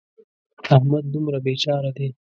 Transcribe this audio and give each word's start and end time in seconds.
احمد 0.75 1.03
دومره 1.13 1.37
بې 1.45 1.53
چاره 1.63 1.91
دی. 1.97 2.07